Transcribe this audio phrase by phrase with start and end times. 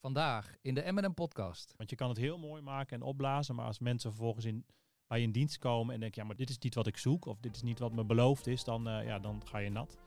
[0.00, 1.74] Vandaag in de M&M podcast.
[1.76, 4.66] Want je kan het heel mooi maken en opblazen, maar als mensen vervolgens in,
[5.06, 7.26] bij je in dienst komen en denken, ja, maar dit is niet wat ik zoek
[7.26, 9.98] of dit is niet wat me beloofd is, dan, eh, ja, dan ga je nat.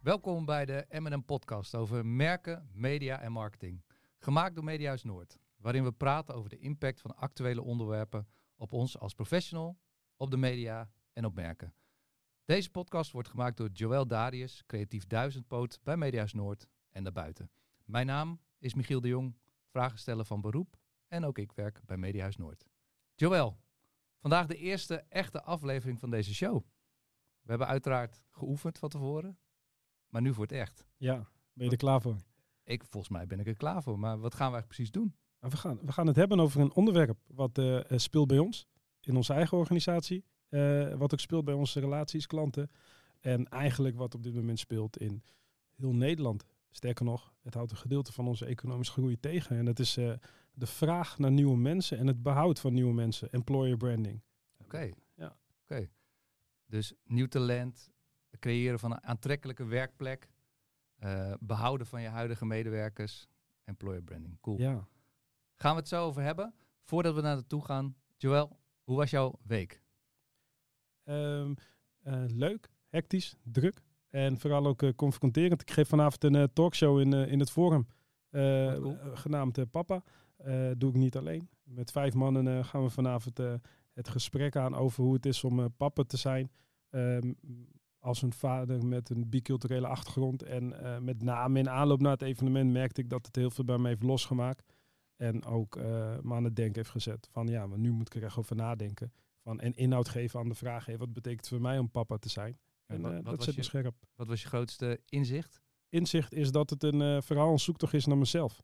[0.00, 3.84] Welkom bij de M&M podcast over merken, media en marketing.
[4.18, 8.98] Gemaakt door Mediahuis Noord, waarin we praten over de impact van actuele onderwerpen op ons
[8.98, 9.78] als professional,
[10.16, 11.74] op de media en op merken.
[12.48, 17.50] Deze podcast wordt gemaakt door Joël Darius, creatief duizendpoot bij Mediahuis Noord en daarbuiten.
[17.84, 19.36] Mijn naam is Michiel de Jong,
[19.66, 20.78] vragensteller van beroep
[21.08, 22.66] en ook ik werk bij Mediahuis Noord.
[23.14, 23.58] Joël,
[24.18, 26.64] vandaag de eerste echte aflevering van deze show.
[27.40, 29.38] We hebben uiteraard geoefend van tevoren,
[30.08, 30.84] maar nu voor het echt.
[30.96, 32.16] Ja, ben je er klaar voor?
[32.64, 35.14] Ik, volgens mij ben ik er klaar voor, maar wat gaan we eigenlijk precies doen?
[35.40, 38.66] Nou, we, gaan, we gaan het hebben over een onderwerp wat eh, speelt bij ons,
[39.00, 40.24] in onze eigen organisatie.
[40.48, 42.70] Eh, wat ook speelt bij onze relaties, klanten.
[43.20, 45.22] En eigenlijk wat op dit moment speelt in
[45.74, 46.46] heel Nederland.
[46.70, 49.56] Sterker nog, het houdt een gedeelte van onze economische groei tegen.
[49.56, 50.12] En dat is eh,
[50.52, 53.30] de vraag naar nieuwe mensen en het behoud van nieuwe mensen.
[53.30, 54.22] Employer branding.
[54.56, 54.90] Oké.
[55.14, 55.36] Ja.
[55.62, 55.88] Oké.
[56.66, 57.90] Dus nieuw talent,
[58.38, 60.28] creëren van een aantrekkelijke werkplek,
[60.98, 63.28] eh, behouden van je huidige medewerkers,
[63.64, 64.40] employer branding.
[64.40, 64.58] Cool.
[64.58, 64.86] Ja.
[65.54, 66.54] Gaan we het zo over hebben?
[66.82, 69.82] Voordat we naar naartoe gaan, Joël, hoe was jouw week?
[71.08, 71.54] Ehm,
[72.02, 73.80] eh, leuk, hectisch, druk.
[74.08, 75.60] En vooral ook eh, confronterend.
[75.62, 77.86] Ik geef vanavond een eh, talkshow in, in het Forum.
[78.30, 78.96] cool.
[79.14, 80.02] genaamd Papa.
[80.76, 81.48] Doe ik niet alleen.
[81.64, 83.38] Met vijf mannen gaan we vanavond
[83.92, 86.50] het gesprek aan over hoe het is om papa te zijn.
[86.90, 87.32] Ehm,
[87.98, 90.42] als een vader met een biculturele achtergrond.
[90.42, 93.78] En met name in aanloop naar het evenement merkte ik dat het heel veel bij
[93.78, 94.72] me heeft losgemaakt.
[95.18, 95.84] En ook eh,
[96.22, 97.28] me aan het denken heeft gezet.
[97.30, 99.12] Van ja, maar nu moet ik er echt over nadenken.
[99.48, 100.86] Van, en inhoud geven aan de vraag.
[100.86, 102.58] Hey, wat betekent het voor mij om papa te zijn?
[102.86, 103.94] En wat- eh, wat dat zet me scherp.
[104.14, 105.60] Wat was je grootste inzicht?
[105.88, 108.62] Inzicht is dat het een eh, verhaal, een zoektocht is naar mezelf.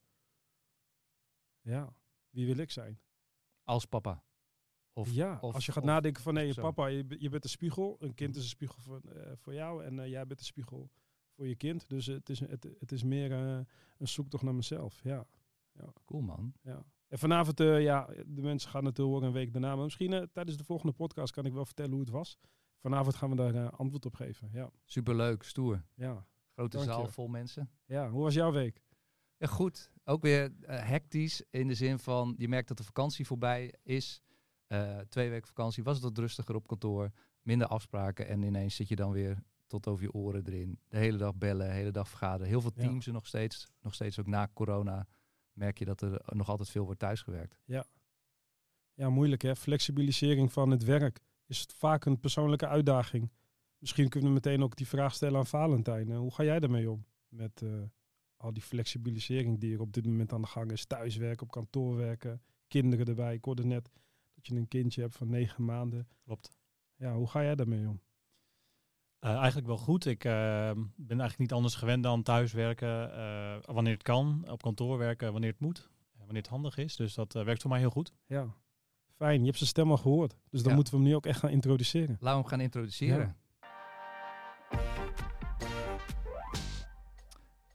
[1.61, 1.95] Ja,
[2.31, 3.01] wie wil ik zijn?
[3.63, 4.25] Als papa.
[4.92, 7.51] Of, ja, of- als je gaat of nadenken van nee, papa, je, je bent een
[7.51, 7.97] spiegel.
[8.01, 10.91] Een kind is een spiegel voor, eh, voor jou en jij bent een spiegel
[11.37, 11.89] voor je kind.
[11.89, 13.67] Dus het is, het, het is meer een
[14.08, 15.01] zoektocht naar mezelf.
[15.03, 15.27] Ja,
[16.05, 16.53] Cool man.
[16.63, 16.85] ja.
[17.09, 19.75] En vanavond, eh, ja, de mensen gaan het horen een week daarna.
[19.75, 22.39] Maar misschien eh, tijdens de volgende podcast kan ik wel vertellen hoe het was.
[22.81, 24.48] Vanavond gaan we daar eh, antwoord op geven.
[24.53, 25.85] Ja, Superleuk, stoer.
[25.95, 26.27] ja.
[26.55, 26.95] Grote Dank je.
[26.95, 27.70] zaal vol mensen.
[27.87, 28.11] ja.
[28.11, 28.83] Hoe was jouw week?
[29.37, 29.91] Ja, goed.
[30.05, 34.23] Ook weer hectisch in de zin van je merkt dat de vakantie voorbij is.
[35.09, 37.11] Twee weken vakantie was het wat rustiger op kantoor.
[37.43, 40.79] Minder afspraken en ineens zit je dan weer tot over je oren erin.
[40.89, 42.47] De hele dag bellen, de hele dag vergaderen.
[42.48, 42.83] Heel veel Ja.
[42.83, 43.67] teams er nog steeds.
[43.81, 45.07] Nog steeds ook na corona
[45.55, 47.59] merk je dat er nog altijd veel wordt thuisgewerkt.
[48.95, 49.57] Ja, moeilijk hè.
[49.57, 53.31] Flexibilisering van het werk is vaak een persoonlijke uitdaging.
[53.79, 56.11] Misschien kunnen we meteen ook die vraag stellen aan Valentijn.
[56.11, 57.05] Eh, hoe ga jij daarmee om?
[57.29, 57.83] Met eh,
[58.37, 60.87] al die flexibilisering die er op dit moment aan de gang is.
[60.87, 63.35] Thuiswerken, op kantoor werken, kinderen erbij.
[63.35, 63.91] Ik hoorde net
[64.35, 66.09] dat je een kindje hebt van negen maanden.
[66.25, 66.51] Klopt.
[66.97, 68.01] Ja, hoe ga jij daarmee om?
[69.24, 70.07] Eh, eigenlijk wel goed.
[70.07, 70.33] Ik eh,
[70.96, 75.51] ben eigenlijk niet anders gewend dan thuiswerken eh, wanneer het kan, op kantoor werken wanneer
[75.51, 75.79] het moet,
[76.12, 76.96] en wanneer het handig is.
[76.96, 78.13] Dus dat eh, werkt voor mij heel goed.
[78.27, 78.55] Ja,
[79.17, 79.39] fijn.
[79.40, 80.36] Je hebt zijn stem al gehoord.
[80.51, 80.74] Dus dan Ja.
[80.74, 82.17] moeten we hem nu ook echt gaan introduceren.
[82.20, 83.36] Laten we hem gaan introduceren.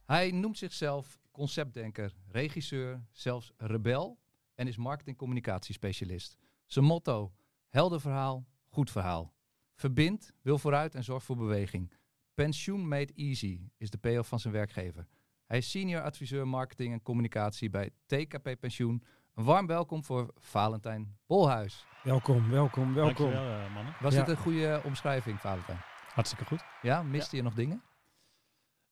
[0.06, 4.20] Hij noemt zichzelf conceptdenker, regisseur, zelfs rebel
[4.56, 6.38] en is marketing-communicatiespecialist.
[6.66, 7.34] Zijn motto:
[7.70, 9.34] helder verhaal, goed verhaal.
[9.80, 11.92] Verbind, wil vooruit en zorg voor beweging.
[12.34, 15.08] Pensioen made easy is de payoff van zijn werkgever.
[15.46, 19.04] Hij is senior adviseur marketing en communicatie bij TKP Pensioen.
[19.36, 21.86] Een warm welkom voor Valentijn Bolhuis.
[22.04, 23.16] Welkom, welkom, welkom.
[23.32, 23.96] Dankjewel eh, mannen.
[24.00, 24.20] Was Ja.
[24.20, 25.80] dit een goede omschrijving, Valentijn?
[26.14, 26.64] Hartstikke goed.
[26.82, 27.82] Ja, miste je nog dingen?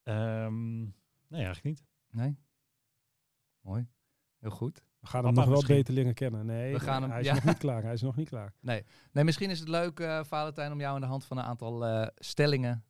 [0.03, 1.85] Ehm, nee, eigenlijk niet.
[2.11, 2.37] Nee?
[3.61, 3.87] Mooi.
[4.39, 4.83] Heel goed.
[5.07, 5.75] We gaan hem Papa nog wel misschien.
[5.75, 6.45] beter leren kennen.
[6.45, 7.33] Nee, We gaan hem- hij is ja.
[7.33, 7.83] nog niet klaar.
[7.83, 8.53] Hij is nog niet klaar.
[8.59, 11.85] Nee, misschien is het leuk, eh Valentijn, om jou aan de hand van een aantal
[11.85, 12.83] eh, stellingen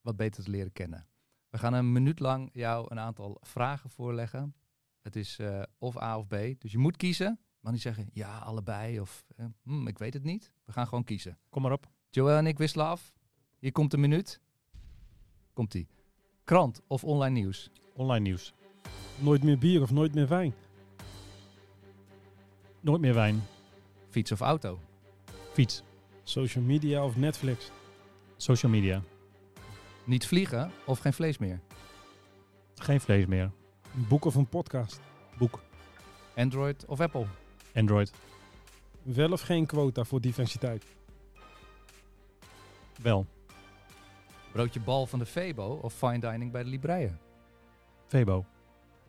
[0.00, 1.06] wat beter te leren kennen.
[1.48, 4.54] We gaan een minuut lang jou een aantal vragen voorleggen.
[5.02, 6.34] Het is eh, of A of B.
[6.58, 7.40] Dus je moet kiezen.
[7.60, 10.52] Maar niet zeggen ja, allebei of eh, hm, ik weet het niet.
[10.64, 11.38] We gaan gewoon kiezen.
[11.48, 11.90] Kom maar op.
[12.10, 13.12] Joël en ik wisselen af.
[13.58, 14.40] Hier komt een minuut.
[15.52, 15.88] Komt-ie.
[16.44, 17.70] Krant of online nieuws?
[17.94, 18.54] Online nieuws.
[19.18, 20.54] Nooit meer bier of nooit meer wijn.
[22.80, 23.42] Nooit meer wijn.
[24.08, 24.78] Fiets of auto?
[25.52, 25.82] Fiets.
[26.22, 27.70] Social media of Netflix.
[28.36, 29.02] Social media.
[30.04, 31.60] Niet vliegen of geen vlees meer?
[32.74, 33.50] Geen vlees meer.
[33.94, 35.00] Een boek of een podcast.
[35.38, 35.62] Boek.
[36.36, 37.26] Android of Apple?
[37.74, 38.12] Android.
[39.02, 40.84] Wel of geen quota voor diversiteit.
[43.02, 43.26] Wel.
[44.52, 47.18] Broodje bal van de Febo of fine dining bij de Libreien?
[48.06, 48.44] Febo.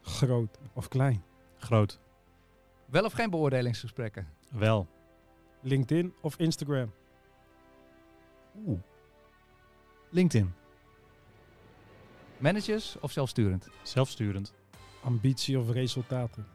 [0.01, 1.23] Groot of klein.
[1.57, 1.99] Groot.
[2.91, 4.27] Wel of geen beoordelingsgesprekken?
[4.49, 4.87] Wel.
[5.61, 6.93] LinkedIn of Instagram.
[8.67, 8.79] Oeh.
[10.09, 10.53] LinkedIn.
[12.37, 13.67] Managers of zelfsturend?
[13.81, 14.53] Zelfsturend.
[15.03, 16.47] Ambitie of resultaten.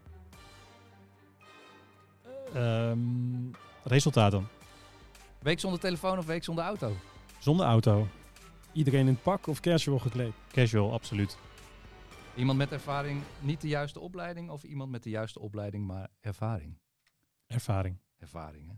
[2.54, 2.98] Ehm,
[3.84, 4.48] resultaten.
[5.38, 6.96] Week zonder telefoon of week zonder auto?
[7.38, 8.08] Zonder auto.
[8.72, 10.32] Iedereen in het pak of casual gekleed.
[10.50, 11.36] Casual, absoluut.
[12.36, 16.78] Iemand met ervaring, niet de juiste opleiding of iemand met de juiste opleiding, maar ervaring?
[17.46, 17.98] Ervaring.
[18.16, 18.74] Ervaring, hè?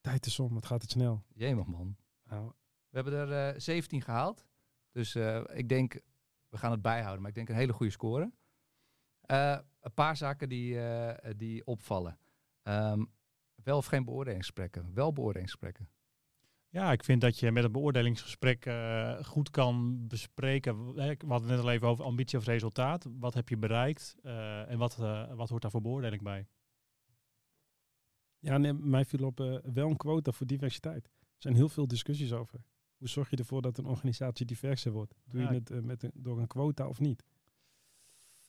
[0.00, 1.24] Tijd is om, het gaat het snel.
[1.34, 1.96] Jemig man.
[2.24, 2.52] Nou,
[2.88, 4.46] We hebben er eh 17 gehaald.
[4.90, 6.00] Dus eh, ik denk,
[6.48, 8.32] we gaan het bijhouden, maar ik denk een hele goede score.
[9.20, 12.18] Eh, een paar zaken die, eh, die opvallen.
[12.62, 13.04] Ehm,
[13.54, 14.94] wel of geen beoordelingsgesprekken?
[14.94, 15.88] Wel beoordelingsgesprekken.
[16.74, 20.94] Ja, ik vind dat je met een beoordelingsgesprek eh, goed kan bespreken.
[20.94, 23.06] We hadden het net al even over ambitie of resultaat.
[23.18, 26.46] Wat heb je bereikt eh, en wat, eh, wat hoort daar voor beoordeling bij?
[28.38, 31.04] ja, nee, mij viel op wel een quota voor diversiteit.
[31.04, 32.60] Er zijn heel veel discussies over.
[32.96, 35.14] Hoe zorg je ervoor dat een organisatie diverser wordt?
[35.24, 37.24] Doe Ja, je het met een, door een quota of niet?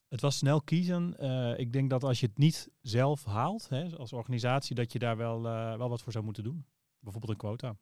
[0.07, 1.19] Het was snel kiezen.
[1.60, 5.18] Ik denk dat als je het niet zelf haalt hè, als organisatie, dat je daar
[5.18, 5.42] wel,
[5.78, 6.66] wel wat voor zou moeten doen.
[7.00, 7.78] Bijvoorbeeld een quota.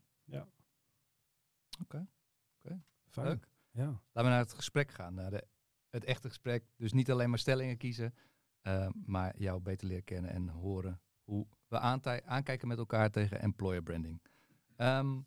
[3.10, 3.28] Fijn.
[3.28, 3.48] Leuk.
[3.72, 3.86] Ja.
[3.86, 5.14] Laten we naar het gesprek gaan.
[5.14, 5.48] Naar de,
[5.90, 6.66] het echte gesprek.
[6.76, 8.14] Dus niet alleen maar stellingen kiezen,
[8.62, 11.80] eh, maar jou beter leren kennen en horen hoe we
[12.26, 14.22] aankijken met elkaar tegen employer branding.
[14.76, 15.22] Ehm,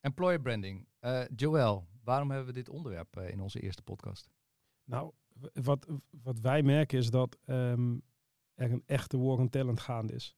[0.00, 0.88] employer branding.
[0.98, 4.30] Eh Joël, waarom hebben we dit onderwerp eh, in onze eerste podcast?
[4.84, 5.12] Nou,
[5.52, 7.98] wat, wat wij merken is dat ehm,
[8.54, 10.36] er een echte war on talent gaande is.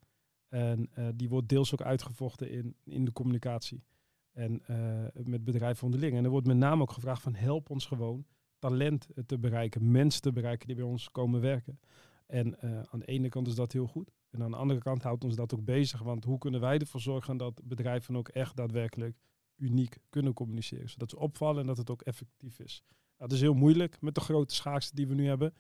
[0.49, 3.85] En eh, die wordt deels ook uitgevochten in, in de communicatie.
[4.33, 6.17] En eh, met bedrijven onderling.
[6.17, 8.27] En er wordt met name ook gevraagd van help ons gewoon
[8.59, 9.91] talent eh, te bereiken.
[9.91, 11.81] Mensen te bereiken die bij ons komen werken.
[12.27, 12.61] En
[12.91, 14.11] aan de ene kant is dat heel goed.
[14.31, 16.03] En aan de andere kant houdt ons dat ook bezig.
[16.03, 19.17] Want hoe kunnen wij ervoor zorgen dat bedrijven ook echt daadwerkelijk
[19.57, 20.91] uniek kunnen communiceren.
[20.91, 22.83] Zodat ze opvallen en dat het ook effectief is.
[22.89, 25.55] Nou, dat is heel moeilijk met de grote schaarste die we nu hebben.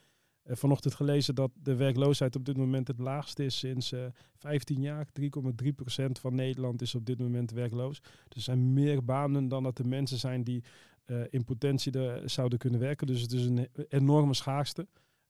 [0.48, 4.04] Eh, vanochtend gelezen dat de werkloosheid op dit moment het laagste is sinds eh
[4.34, 5.06] 15 jaar.
[5.12, 8.00] 3,3% van Nederland is op dit moment werkloos.
[8.00, 10.64] Dus er zijn meer banen dan dat er mensen zijn die
[11.04, 11.92] eh, in potentie
[12.24, 13.06] zouden kunnen werken.
[13.06, 14.86] Dus het is een enorme schaarste.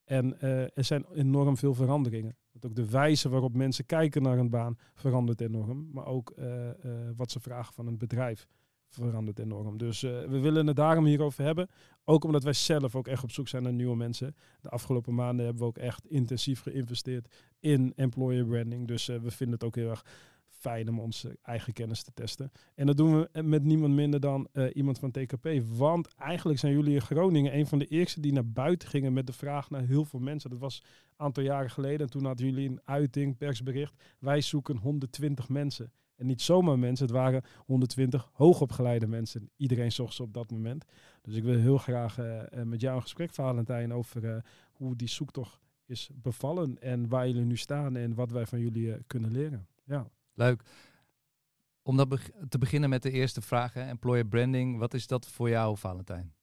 [0.08, 2.36] En eh, er zijn enorm veel veranderingen.
[2.52, 5.88] Want ook de wijze waarop mensen kijken naar een baan verandert enorm.
[5.92, 6.74] Maar ook eh, eh,
[7.16, 8.46] wat ze vragen van een bedrijf
[8.88, 9.79] verandert enorm.
[9.79, 11.69] Dus eh, we willen het daarom hierover hebben.
[12.05, 14.37] Ook omdat wij zelf ook echt op zoek zijn naar nieuwe mensen.
[14.61, 18.87] De afgelopen maanden hebben we ook echt intensief geïnvesteerd in employer branding.
[18.87, 20.05] Dus eh, we vinden het ook heel erg
[20.58, 22.52] fijn om onze eigen kennis te testen.
[22.75, 25.49] En dat doen we met niemand minder dan eh, iemand van TKP.
[25.76, 29.26] Want eigenlijk zijn jullie in Groningen een van de eerste die naar buiten gingen met
[29.26, 30.50] de vraag naar heel veel mensen.
[30.50, 32.00] Dat was een aantal jaren geleden.
[32.00, 33.94] En toen hadden jullie een uiting, persbericht.
[34.19, 35.93] Wij zoeken 120 mensen.
[36.18, 39.50] En niet zomaar mensen, het waren 120 hoogopgeleide mensen.
[39.56, 40.84] Iedereen zocht ze op dat moment.
[41.22, 44.42] Dus ik wil heel graag eh, eh, met jou een gesprek, Valentijn, over eh,
[44.72, 46.82] hoe die zoektocht is bevallen.
[46.82, 49.66] En waar jullie nu staan en wat wij van jullie kunnen leren.
[49.84, 50.08] Ja.
[50.34, 50.62] Leuk.
[51.82, 54.78] Om dat te beginnen met de eerste vraag, hè, employer branding.
[54.78, 56.34] Wat is dat voor jou, Valentijn?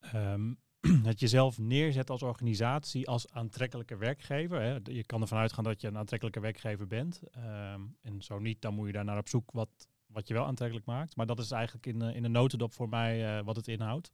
[0.00, 0.52] Ehm,
[1.10, 4.60] het jezelf neerzet als organisatie als aantrekkelijke werkgever.
[4.60, 4.78] Hè.
[4.82, 7.22] Je kan ervan uitgaan dat je een aantrekkelijke werkgever bent.
[7.30, 10.44] Ehm, en zo niet, dan moet je daar naar op zoek wat, wat je wel
[10.44, 11.16] aantrekkelijk maakt.
[11.16, 14.10] Maar dat is eigenlijk in, eh, in een notendop voor mij eh, wat het inhoudt.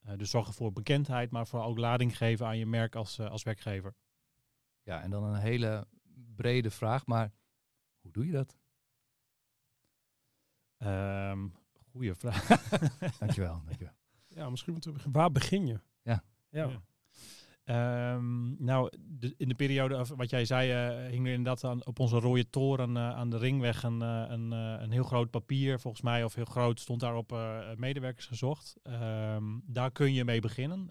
[0.00, 3.42] Eh, dus zorgen voor bekendheid, maar voor ook lading geven aan je merk als, als
[3.42, 3.94] werkgever.
[4.82, 5.86] Ja, en dan een hele
[6.34, 7.32] brede vraag, maar
[8.00, 8.56] hoe doe je dat?
[10.76, 11.48] Ehm
[11.96, 12.46] goeie vraag.
[13.18, 13.94] Dankjewel, dankjewel.
[14.28, 15.20] ja, misschien moeten we beginnen.
[15.20, 15.80] Waar begin je?
[16.56, 16.82] Ja.
[17.64, 18.90] Ehm, nou,
[19.36, 22.50] in de periode, of wat jij zei, eh, hing er inderdaad aan, op onze rode
[22.50, 26.34] toren eh, aan de ringweg een, eh, een, een heel groot papier, volgens mij, of
[26.34, 27.36] heel groot, stond daarop
[27.76, 28.76] medewerkers gezocht.
[28.82, 30.88] Ehm, daar kun je mee beginnen.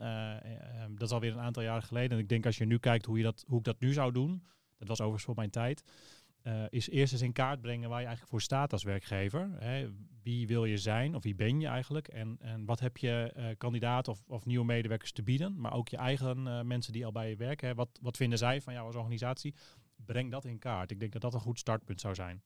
[0.86, 2.12] Eh, dat is alweer een aantal jaren geleden.
[2.12, 4.12] En ik denk als je nu kijkt hoe, je dat, hoe ik dat nu zou
[4.12, 4.44] doen,
[4.78, 5.84] dat was overigens voor mijn tijd,
[6.46, 9.50] eh, is eerst eens in kaart brengen waar je eigenlijk voor staat als werkgever.
[9.58, 9.90] Hè.
[10.24, 12.08] Wie wil je zijn of wie ben je eigenlijk?
[12.08, 15.60] En, en wat heb je eh kandidaat of, of nieuwe medewerkers te bieden?
[15.60, 17.68] Maar ook je eigen eh, mensen die al bij je werken.
[17.68, 17.76] Hè.
[17.76, 19.56] Wat, wat vinden zij van jou als organisatie?
[19.96, 20.92] Breng dat in kaart.
[20.92, 22.44] Ik denk dat dat een goed startpunt zou zijn.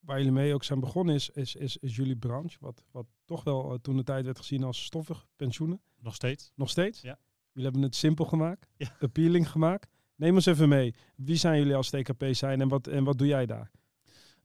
[0.00, 2.56] Waar jullie mee ook zijn begonnen is, is, is, is jullie branche.
[2.60, 5.80] Wat, wat toch wel toen de tijd werd gezien als stoffig, pensioenen.
[5.98, 6.52] Nog steeds?
[6.54, 7.00] Nog steeds?
[7.00, 7.18] Ja.
[7.52, 8.96] Jullie hebben het simpel gemaakt, Ja.
[9.00, 9.90] appealing gemaakt.
[10.20, 10.94] Neem ons even mee.
[11.16, 13.70] Wie zijn jullie als TKP zijn en wat, en wat doe jij daar?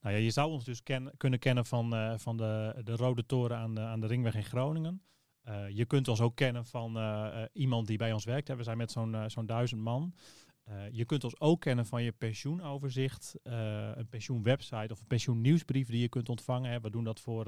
[0.02, 0.84] Nou ja, je zou ons dus
[1.18, 4.44] kunnen kennen van, uh, van de, de Rode Toren aan de, aan de Ringweg in
[4.44, 5.02] Groningen.
[5.48, 8.56] Uh, je kunt ons ook kennen van uh, iemand die bij ons werkt.
[8.56, 10.14] We zijn met zo'n zo'n duizend man.
[10.92, 16.10] je kunt ons ook kennen van je pensioenoverzicht, een pensioenwebsite of een pensioennieuwsbrief die je
[16.10, 16.82] kunt ontvangen.
[16.82, 17.46] We doen dat voor,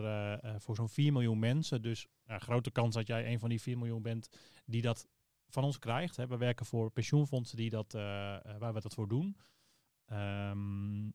[0.58, 1.82] voor zo'n 4 miljoen mensen.
[1.82, 4.30] Dus grote kans dat jij een van die 4 miljoen bent
[4.66, 5.08] die dat
[5.50, 6.16] van ons krijgt.
[6.16, 9.38] We werken voor pensioenfondsen die dat, waar we dat voor doen.
[10.12, 11.14] Um,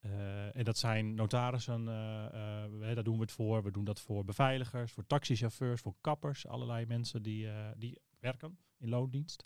[0.00, 3.62] uh, en dat zijn notarissen, daar doen we het voor.
[3.62, 6.46] We doen dat voor beveiligers, voor taxichauffeurs, voor kappers.
[6.46, 9.44] Allerlei mensen die, die werken in loondienst.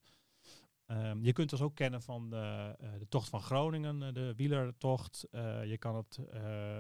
[0.87, 5.27] Um, je kunt ons ook kennen van de, de tocht van Groningen, de wielertocht.
[5.65, 6.21] je, kan het,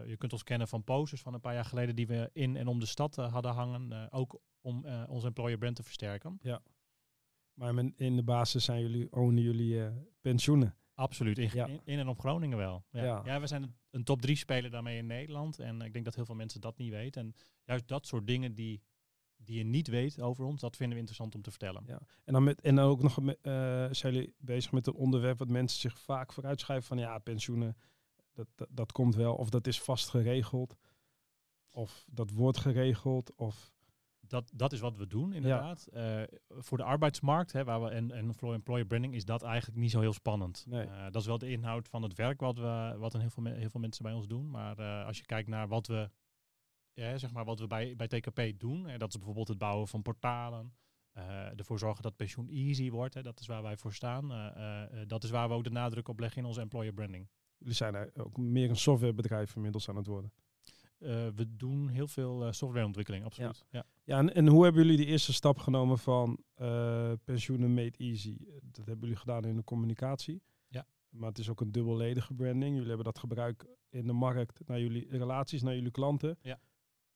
[0.07, 2.67] je kunt ons kennen van posters van een paar jaar geleden die we in en
[2.67, 4.12] om de stad hadden hangen.
[4.12, 6.38] ook om onze employer brand te versterken.
[6.43, 6.62] Ja,
[7.59, 10.77] maar in de basis zijn jullie, ownen jullie pensioenen.
[10.99, 12.85] Absoluut, in, in, en op Groningen wel.
[12.91, 13.23] Ja.
[13.25, 13.41] ja.
[13.41, 15.59] we zijn een, top 3 speler daarmee in Nederland.
[15.59, 17.23] En ik denk dat heel veel mensen dat niet weten.
[17.23, 17.35] En
[17.65, 18.83] juist dat soort dingen die,
[19.37, 21.83] die je niet weet over ons, dat vinden we interessant om te vertellen.
[21.87, 22.00] Ja.
[22.25, 23.35] En, dan met, en dan ook nog uh,
[23.91, 27.77] zijn jullie bezig met een onderwerp wat mensen zich vaak vooruitschrijven van ja, pensioenen,
[28.33, 29.35] dat, dat, dat komt wel.
[29.35, 30.77] Of dat is vast geregeld.
[31.71, 33.35] Of dat wordt geregeld.
[33.35, 33.73] Of
[34.29, 35.87] dat, dat is wat we doen, inderdaad.
[35.87, 39.79] Eh, voor de arbeidsmarkt, hè, waar we en, en voor employer branding, is dat eigenlijk
[39.79, 40.67] niet zo heel spannend.
[40.69, 43.45] Uh, dat is wel de inhoud van het werk wat, we, wat een heel, veel,
[43.45, 44.51] heel veel mensen bij ons doen.
[44.51, 46.11] Maar uh, als je kijkt naar wat we,
[46.93, 49.89] ja, zeg maar wat we bij, bij TKP doen, hè, dat is bijvoorbeeld het bouwen
[49.89, 50.73] van portalen.
[51.57, 54.29] ervoor zorgen dat pensioen easy wordt, hè, dat is waar wij voor staan.
[55.07, 57.29] dat is waar we ook de nadruk op leggen in onze employer branding.
[57.59, 60.33] Jullie zijn ook meer een softwarebedrijf inmiddels aan het worden.
[60.99, 63.65] Uh, we doen heel veel uh, softwareontwikkeling, absoluut.
[63.71, 63.85] Ja, ja.
[64.17, 68.37] En, en, hoe hebben jullie die eerste stap genomen van uh, pensioenen made easy?
[68.62, 70.43] Dat hebben jullie gedaan in de communicatie.
[70.69, 70.87] Ja.
[71.09, 72.73] Maar het is ook een dubbelledige branding.
[72.73, 76.38] Jullie hebben dat gebruikt in de markt naar jullie relaties, naar jullie klanten.
[76.43, 76.61] Ja.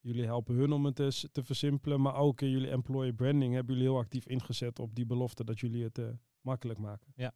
[0.00, 3.74] Jullie helpen hun om het te, te versimpelen, maar ook in jullie employer branding hebben
[3.74, 6.00] jullie heel actief ingezet op die belofte dat jullie het
[6.40, 7.12] makkelijk maken.
[7.16, 7.34] Ja,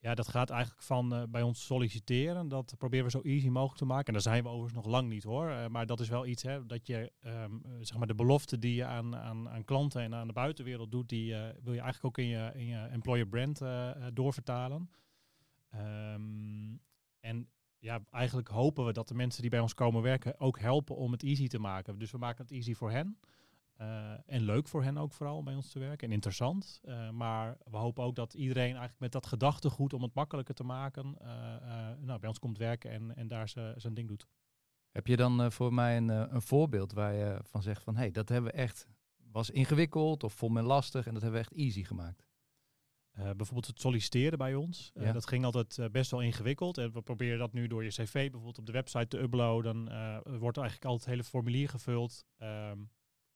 [0.00, 2.48] ja, dat gaat eigenlijk van uh, bij ons solliciteren.
[2.48, 4.06] Dat proberen we zo easy mogelijk te maken.
[4.06, 5.48] En daar zijn we overigens nog lang niet hoor.
[5.50, 8.74] Uh, maar dat is wel iets hè, dat je, um, zeg maar, de belofte die
[8.74, 12.18] je aan, aan, aan klanten en aan de buitenwereld doet, die wil je eigenlijk ook
[12.18, 13.62] in je, in je employer brand
[14.12, 14.90] doorvertalen.
[15.74, 16.80] Um,
[17.20, 20.96] en ja, eigenlijk hopen we dat de mensen die bij ons komen werken ook helpen
[20.96, 21.98] om het easy te maken.
[21.98, 23.18] Dus we maken het easy voor hen.
[23.80, 26.80] Uh, en leuk voor hen ook vooral om bij ons te werken en interessant.
[26.84, 30.64] Uh, maar we hopen ook dat iedereen eigenlijk met dat gedachtegoed om het makkelijker te
[30.64, 31.28] maken, uh,
[31.98, 34.26] nou, bij ons komt werken en, en daar zijn ding doet.
[34.90, 38.10] Heb je dan voor mij een, een voorbeeld waar je van zegt van hé, hey,
[38.10, 41.56] dat hebben we echt, was ingewikkeld of vond men lastig en dat hebben we echt
[41.56, 42.28] easy gemaakt?
[43.12, 44.90] bijvoorbeeld het solliciteren bij ons.
[44.94, 45.12] Ja.
[45.12, 46.78] dat ging altijd best wel ingewikkeld.
[46.78, 49.84] En we proberen dat nu door je cv bijvoorbeeld op de website te uploaden.
[50.38, 52.24] wordt eigenlijk altijd het hele formulier gevuld.
[52.36, 52.78] Ehm,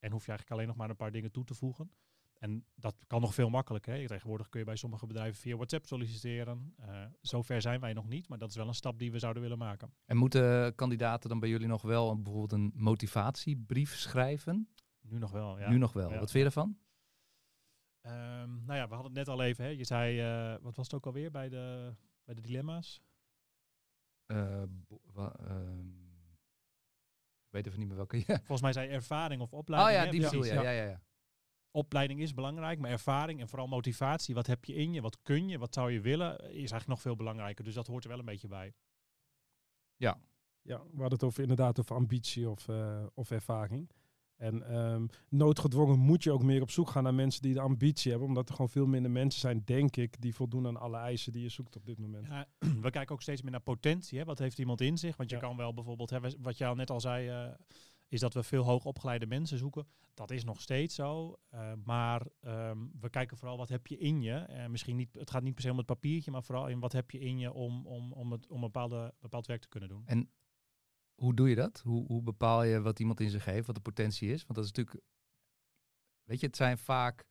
[0.05, 1.91] en hoef je eigenlijk alleen nog maar een paar dingen toe te voegen.
[2.39, 3.95] En dat kan nog veel makkelijker.
[3.95, 4.07] Hè.
[4.07, 6.75] Tegenwoordig kun je bij sommige bedrijven via WhatsApp solliciteren.
[6.81, 9.43] Uh, zover zijn wij nog niet, maar dat is wel een stap die we zouden
[9.43, 9.95] willen maken.
[10.05, 14.69] En moeten kandidaten dan bij jullie nog wel een, bijvoorbeeld een motivatiebrief schrijven?
[15.01, 15.71] Nu nog wel, ja.
[15.71, 16.11] Nu nog wel.
[16.11, 16.79] Wat vind je ervan?
[18.07, 19.65] Um, nou ja, we hadden het net al even.
[19.65, 19.71] Hè.
[19.71, 20.21] Je zei,
[20.53, 21.95] uh, wat was het ook alweer bij de,
[22.25, 23.03] bij de dilemma's?
[24.27, 24.63] Uh,
[27.55, 28.17] weet even niet meer welke.
[28.27, 28.37] Ja.
[28.37, 29.99] Volgens mij zei ervaring of opleiding.
[29.99, 30.53] Oh ja, die bedoel je.
[30.53, 31.03] Ja, ja, ja.
[31.71, 34.35] Opleiding is belangrijk, maar ervaring en vooral motivatie.
[34.35, 35.01] Wat heb je in je?
[35.01, 35.59] Wat kun je?
[35.59, 36.39] Wat zou je willen?
[36.39, 37.65] Is eigenlijk nog veel belangrijker.
[37.65, 38.75] Dus dat hoort er wel een beetje bij.
[39.97, 40.21] Ja.
[40.63, 43.91] Ja, we hadden het over inderdaad over ambitie of, uh, of ervaring.
[44.45, 48.11] En um, noodgedwongen moet je ook meer op zoek gaan naar mensen die de ambitie
[48.11, 48.29] hebben.
[48.29, 51.43] Omdat er gewoon veel minder mensen zijn, denk ik, die voldoen aan alle eisen die
[51.43, 52.27] je zoekt op dit moment.
[52.27, 52.47] Ja,
[52.83, 54.19] we kijken ook steeds meer naar potentie.
[54.19, 54.25] Hè?
[54.25, 55.17] Wat heeft iemand in zich?
[55.17, 57.55] Want je kan wel bijvoorbeeld, hè, wat jij al net al zei, uh,
[58.09, 59.87] is dat we veel hoogopgeleide mensen zoeken.
[60.15, 61.37] Dat is nog steeds zo.
[61.55, 64.47] Uh, maar um, we kijken vooral wat heb je in je.
[64.51, 66.93] Uh, misschien niet, het gaat niet per se om het papiertje, maar vooral in wat
[66.93, 69.89] heb je in je om, om, om, het, om een bepaalde, bepaald werk te kunnen
[69.89, 70.03] doen.
[70.07, 70.31] En
[71.15, 71.81] hoe doe je dat?
[71.85, 74.43] Hoe, hoe bepaal je wat iemand in zich heeft, wat de potentie is?
[74.43, 75.07] Want dat is natuurlijk,
[76.25, 77.25] weet je, het zijn vaak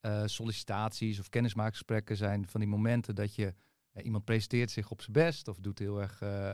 [0.00, 3.54] uh, sollicitaties of kennismakingsgesprekken zijn van die momenten dat je
[4.02, 6.52] iemand presenteert zich op zijn best of doet heel erg, uh,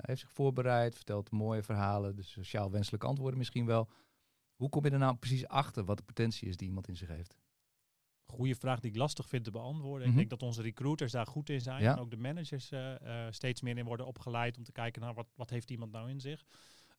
[0.00, 3.88] heeft zich voorbereid, vertelt mooie verhalen, dus sociaal wenselijke antwoorden misschien wel.
[4.54, 7.08] Hoe kom je er nou precies achter wat de potentie is die iemand in zich
[7.08, 7.36] heeft?
[8.30, 10.02] Goede vraag die ik lastig vind te beantwoorden.
[10.02, 10.16] Ik mhm.
[10.16, 11.82] denk dat onze recruiters daar goed in zijn.
[11.82, 15.26] En ook de managers uh, steeds meer in worden opgeleid om te kijken naar wat,
[15.34, 16.44] wat heeft iemand nou in zich.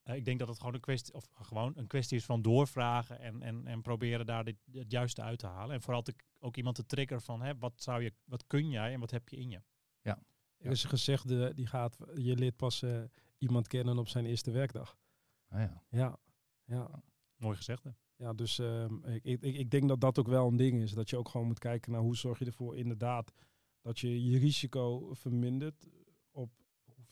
[0.05, 3.19] Uh, ik denk dat het gewoon een kwestie, of gewoon een kwestie is van doorvragen
[3.19, 5.75] en, en, en proberen daar dit, het juiste uit te halen.
[5.75, 8.93] En vooral te, ook iemand te triggeren van hè, wat, zou je, wat kun jij
[8.93, 9.61] en wat heb je in je.
[10.01, 10.19] Ja.
[10.57, 13.01] Er is een gezegde, die gaat, je leert pas eh,
[13.37, 14.97] iemand kennen op zijn eerste werkdag.
[15.47, 15.83] Ah, ja.
[15.89, 16.17] Ja,
[16.65, 17.03] ja.
[17.35, 17.83] Mooi gezegd.
[18.21, 20.93] Ja, dus ehm, ik, ik, ik denk dat dat ook wel een ding is.
[20.93, 23.33] Dat je ook gewoon moet kijken naar hoe zorg je ervoor inderdaad
[23.81, 25.87] dat je je risico vermindert
[26.31, 26.49] op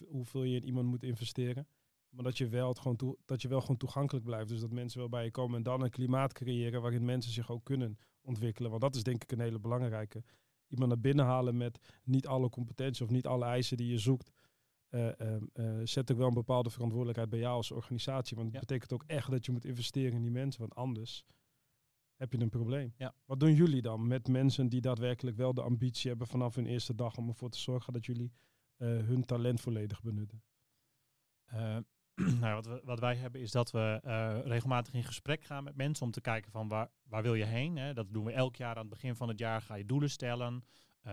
[0.07, 1.67] hoeveel, je in iemand moet investeren.
[2.09, 4.49] Maar dat je, wel het gewoon dat je wel gewoon toegankelijk blijft.
[4.49, 7.51] Dus dat mensen wel bij je komen en dan een klimaat creëren waarin mensen zich
[7.51, 8.69] ook kunnen ontwikkelen.
[8.69, 10.23] Want dat is denk ik een hele belangrijke.
[10.67, 14.31] Iemand naar binnen halen met niet alle competenties of niet alle eisen die je zoekt.
[14.89, 18.35] Eh, ehm, eh, zet ook wel een bepaalde verantwoordelijkheid bij jou als organisatie.
[18.37, 18.67] Want het Ja.
[18.67, 20.61] betekent ook echt dat je moet investeren in die mensen.
[20.61, 21.25] Want anders
[22.15, 22.93] heb je een probleem.
[22.97, 23.13] Ja.
[23.25, 26.95] Wat doen jullie dan met mensen die daadwerkelijk wel de ambitie hebben vanaf hun eerste
[26.95, 28.31] dag om ervoor te zorgen dat jullie
[28.77, 30.43] eh, hun talent volledig benutten?
[32.39, 33.99] Nou, wat, we, wat wij hebben is dat we
[34.45, 37.77] regelmatig in gesprek gaan met mensen om te kijken van waar, waar wil je heen.
[37.77, 37.93] Hè?
[37.93, 39.61] Dat doen we elk jaar aan het begin van het jaar.
[39.61, 40.63] Ga je doelen stellen.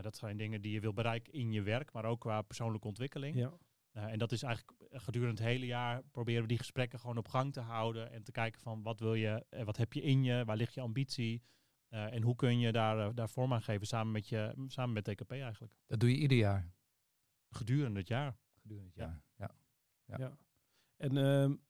[0.00, 3.36] Dat zijn dingen die je wil bereiken in je werk, maar ook qua persoonlijke ontwikkeling.
[3.36, 3.52] Ja.
[3.96, 7.16] Eh, en dat is eigenlijk eh, gedurende het hele jaar proberen we die gesprekken gewoon
[7.16, 8.12] op gang te houden.
[8.12, 10.74] En te kijken van wat wil je, eh, wat heb je in je, waar ligt
[10.74, 11.42] je ambitie.
[11.88, 15.04] eh, en hoe kun je daar, daar vorm aan geven samen met, je, samen met
[15.04, 15.72] TKP eigenlijk.
[15.86, 16.72] Dat doe je ieder jaar
[17.50, 18.36] Gedurende het jaar.
[18.60, 19.04] gedurende het Ja.
[19.04, 19.22] jaar.
[19.36, 19.54] Ja.
[20.04, 20.24] Ja.
[20.26, 20.36] Ja.
[20.96, 21.60] En ehm, een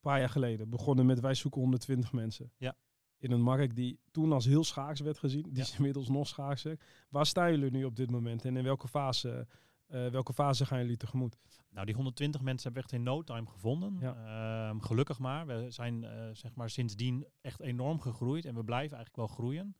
[0.00, 2.52] paar jaar geleden begonnen met wij zoeken 120 mensen.
[2.56, 2.76] Ja.
[3.18, 5.42] In een markt die toen als heel schaars werd gezien.
[5.42, 5.62] Die Ja.
[5.62, 6.78] is inmiddels nog schaarser.
[7.08, 9.46] Waar staan jullie nu op dit moment en in welke fase,
[9.88, 11.36] eh, welke fase gaan jullie tegemoet?
[11.70, 14.02] Nou, die 120 mensen hebben we echt in no time gevonden.
[14.02, 15.46] Ehm, gelukkig maar.
[15.46, 19.76] We zijn eh, zeg maar sindsdien echt enorm gegroeid en we blijven eigenlijk wel groeien.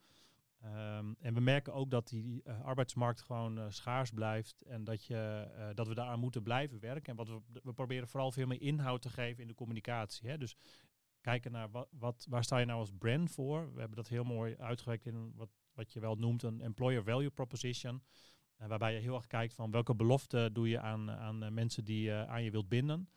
[0.60, 5.48] Ehm, en we merken ook dat die eh, arbeidsmarkt gewoon schaars blijft en dat, je,
[5.74, 7.10] dat we daaraan moeten blijven werken.
[7.10, 10.28] En wat we, we proberen vooral veel meer inhoud te geven in de communicatie.
[10.28, 10.38] Hè?
[10.38, 10.56] Dus
[11.20, 13.72] kijken naar wat, wat, waar sta je nou als brand voor.
[13.72, 17.30] We hebben dat heel mooi uitgewerkt in wat, wat je wel noemt een employer value
[17.30, 18.02] proposition.
[18.58, 21.84] Eh, waarbij je heel erg kijkt van welke belofte doe je aan, aan eh, mensen
[21.84, 23.08] die je aan je wilt binden.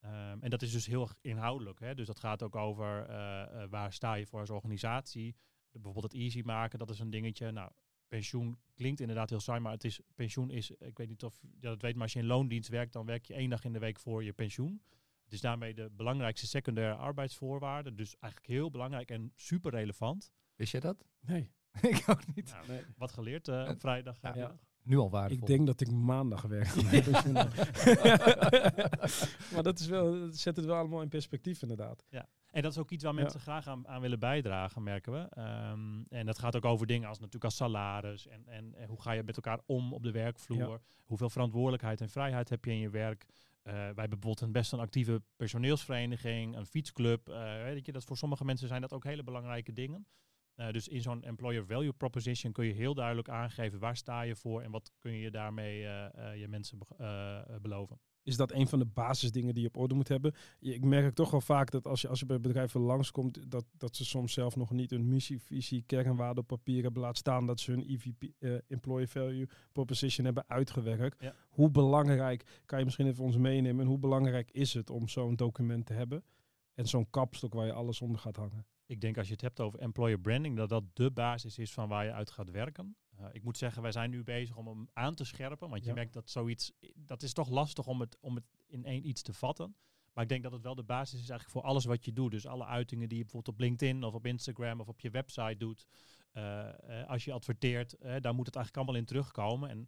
[0.00, 1.80] Ehm, en dat is dus heel erg inhoudelijk.
[1.80, 1.94] Hè?
[1.94, 5.36] Dus dat gaat ook over eh, eh, waar sta je voor als organisatie.
[5.70, 7.50] De- bijvoorbeeld het easy maken, dat is een dingetje.
[7.50, 7.70] Nou,
[8.08, 11.68] pensioen klinkt inderdaad heel saai, maar het is, pensioen is, ik weet niet of je
[11.68, 13.78] dat weet, maar als je in loondienst werkt, dan werk je één dag in de
[13.78, 14.82] week voor je pensioen.
[15.24, 17.94] Het is daarmee de belangrijkste secundaire arbeidsvoorwaarde.
[17.94, 20.32] Dus eigenlijk heel belangrijk en super relevant.
[20.54, 21.04] Wist jij dat?
[21.20, 21.52] Nee.
[21.82, 22.50] ik ook niet.
[22.52, 22.82] Nou, nee.
[22.96, 24.18] Wat geleerd eh, op vrijdag.
[24.20, 24.34] Ja.
[24.34, 24.58] Ja.
[24.84, 25.42] Nu al waardevol.
[25.48, 26.74] Ik denk dat ik maandag werk.
[29.52, 32.04] Maar dat, is wel, dat zet het wel allemaal in perspectief inderdaad.
[32.50, 33.20] En dat is ook iets waar Ja.
[33.20, 35.26] mensen graag aan, aan willen bijdragen, merken we.
[35.30, 38.28] Ehm, en dat gaat ook over dingen als natuurlijk als salaris.
[38.28, 40.80] En, en, en hoe ga je met elkaar om op de werkvloer?
[41.04, 43.26] Hoeveel verantwoordelijkheid en vrijheid heb je in je werk?
[43.62, 47.28] Eh, wij hebben bijvoorbeeld een best een actieve personeelsvereniging, een fietsclub.
[47.28, 50.06] eh, weet je, dat voor sommige mensen zijn dat ook hele belangrijke dingen.
[50.62, 54.36] Eh, dus in zo'n employer value proposition kun je heel duidelijk aangeven waar sta je
[54.36, 58.00] voor en wat kun je daarmee eh, eh, je mensen be- beloven.
[58.22, 60.34] Is dat een van de basisdingen die je op orde moet hebben?
[60.60, 63.64] Ik merk ook toch wel vaak dat als je, als je bij bedrijven langskomt, dat,
[63.76, 67.46] dat ze soms zelf nog niet hun missie, visie, kernwaarde op papier hebben laten staan.
[67.46, 68.22] Dat ze hun EVP,
[68.68, 71.22] Employer Value Proposition hebben uitgewerkt.
[71.22, 71.34] Ja.
[71.48, 75.36] Hoe belangrijk, kan je misschien even ons meenemen, en hoe belangrijk is het om zo'n
[75.36, 76.24] document te hebben?
[76.74, 78.66] En zo'n kapstok waar je alles onder gaat hangen.
[78.86, 81.88] Ik denk als je het hebt over employer branding, dat dat de basis is van
[81.88, 82.96] waar je uit gaat werken.
[83.16, 85.68] Eh, ik moet zeggen, wij zijn nu bezig om hem aan te scherpen.
[85.68, 85.94] Want je Ja.
[85.94, 89.32] merkt dat zoiets, dat is toch lastig om het, om het in één iets te
[89.32, 89.76] vatten.
[90.12, 92.30] Maar ik denk dat het wel de basis is eigenlijk voor alles wat je doet.
[92.30, 95.56] Dus alle uitingen die je bijvoorbeeld op LinkedIn of op Instagram of op je website
[95.56, 95.86] doet.
[96.32, 99.70] Eh, eh, als je adverteert, daar moet het eigenlijk allemaal in terugkomen.
[99.70, 99.86] En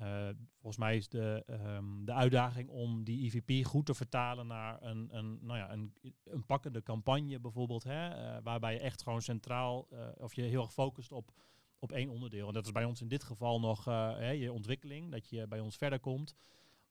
[0.00, 4.82] eh, volgens mij is de, ehm, de uitdaging om die EVP goed te vertalen naar
[4.82, 7.84] een, een, nou ja, een, een pakkende campagne bijvoorbeeld.
[7.84, 11.30] Hè, eh, waarbij je echt gewoon centraal, eh, of je heel erg focust op,
[11.78, 12.46] op één onderdeel.
[12.48, 15.60] En dat is bij ons in dit geval nog hè, je ontwikkeling, dat je bij
[15.60, 16.34] ons verder komt.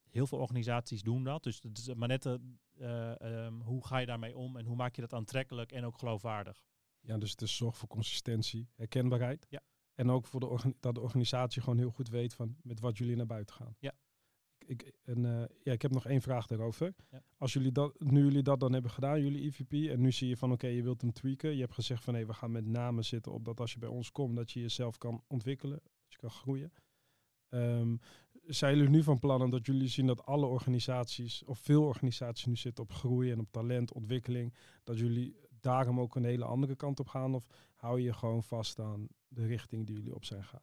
[0.10, 1.44] Heel veel organisaties doen dat.
[1.44, 2.26] Dus het is maar net
[2.80, 5.86] eh, eh, ehm, hoe ga je daarmee om en hoe maak je dat aantrekkelijk en
[5.86, 6.64] ook geloofwaardig.
[7.02, 9.46] Ja, dus het is zorg voor consistentie, herkenbaarheid.
[9.50, 9.62] Ja.
[10.00, 13.16] En ook voor de dat de organisatie gewoon heel goed weet van met wat jullie
[13.16, 13.76] naar buiten gaan.
[13.80, 13.94] Ja.
[14.58, 16.96] Ik, ik, en, eh, ja, ik heb nog één vraag daarover.
[17.12, 17.24] Ja.
[17.38, 20.38] Als jullie dat, nu jullie dat dan hebben gedaan, jullie EVP, en nu zie je
[20.38, 21.54] van oké, je wilt hem tweaken.
[21.54, 23.90] Je hebt gezegd van hé, we gaan met name zitten op dat als je bij
[23.90, 26.72] ons komt, dat je jezelf kan ontwikkelen, dat je kan groeien.
[27.50, 27.96] Ehm,
[28.46, 32.56] zijn jullie nu van plan dat jullie zien dat alle organisaties, of veel organisaties nu
[32.56, 37.00] zitten op groei en op talent, ontwikkeling, dat jullie daarom ook een hele andere kant
[37.00, 37.36] op gaan?
[37.36, 37.46] Of
[37.76, 40.62] hou je gewoon vast aan de richting die jullie op zijn gaan?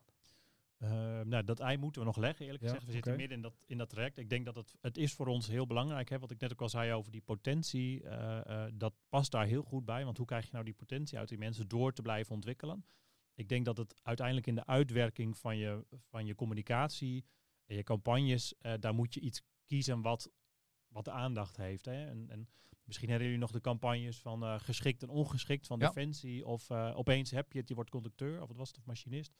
[0.77, 0.89] Eh,
[1.21, 2.85] nou, dat ei moeten we nog leggen, eerlijk Ja, gezegd.
[2.87, 4.17] We zitten midden in dat, in dat traject.
[4.17, 6.09] Ik denk dat het, het is voor ons heel belangrijk.
[6.09, 8.03] Hè, wat ik net ook al zei over die potentie.
[8.03, 10.05] eh, eh, dat past daar heel goed bij.
[10.05, 12.85] Want hoe krijg je nou die potentie uit die mensen door te blijven ontwikkelen?
[13.33, 17.25] Ik denk dat het uiteindelijk in de uitwerking van je, van je communicatie
[17.65, 20.31] En je campagnes, eh, daar moet je iets kiezen wat,
[20.87, 21.85] wat de aandacht heeft.
[21.85, 22.05] Hè?
[22.05, 22.47] En, en
[22.87, 25.87] misschien herinneren jullie nog de campagnes van eh, geschikt en ongeschikt van Ja.
[25.87, 26.45] Defensie.
[26.45, 29.35] Of eh, opeens heb je het, je wordt conducteur of wat was het, of machinist.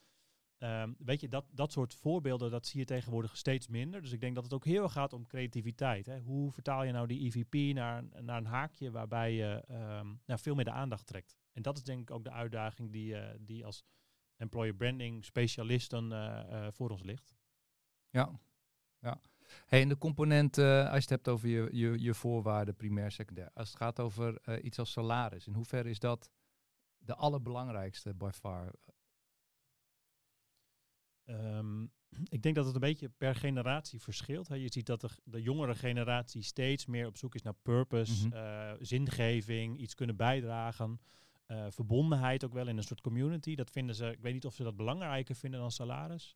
[0.57, 4.01] Ehm, weet je, dat, dat soort voorbeelden, dat zie je tegenwoordig steeds minder.
[4.01, 6.05] Dus ik denk dat het ook heel erg gaat om creativiteit.
[6.05, 6.19] Hè?
[6.19, 10.39] Hoe vertaal je nou die EVP naar, een- naar een haakje waarbij je ehm, nou,
[10.39, 11.37] veel meer de aandacht trekt?
[11.51, 13.83] En dat is denk ik ook de uitdaging die, eh, die als
[14.35, 16.09] employer branding specialisten
[16.73, 17.35] voor ons ligt.
[18.09, 18.39] Ja.
[18.99, 19.21] ja.
[19.65, 23.11] Hey, en de component, eh, als je het hebt over je, je, je voorwaarden, primair,
[23.11, 23.49] secundair.
[23.53, 26.31] Als het gaat over eh, iets als salaris, in hoeverre is dat
[26.97, 28.73] de allerbelangrijkste by far?
[31.23, 31.83] Ehm,
[32.35, 34.47] ik denk dat het een beetje per generatie verschilt.
[34.47, 34.55] Hè.
[34.55, 38.71] Je ziet dat de, de jongere generatie steeds meer op zoek is naar purpose, eh,
[38.79, 40.99] zingeving, iets kunnen bijdragen.
[41.69, 43.55] verbondenheid ook wel in een soort community.
[43.55, 46.35] Dat vinden ze, ik weet niet of ze dat belangrijker vinden dan salaris.